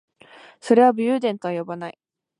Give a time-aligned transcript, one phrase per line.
[0.61, 1.99] それは武勇伝とは呼ばない